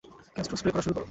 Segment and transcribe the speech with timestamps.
[0.35, 0.99] Castro, spray করা শুরু করো।